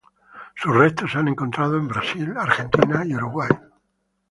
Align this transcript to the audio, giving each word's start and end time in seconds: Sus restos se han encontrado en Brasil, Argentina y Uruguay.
Sus 0.55 0.75
restos 0.75 1.11
se 1.11 1.19
han 1.19 1.27
encontrado 1.27 1.77
en 1.77 1.87
Brasil, 1.87 2.33
Argentina 2.35 3.03
y 3.05 3.13
Uruguay. 3.13 3.49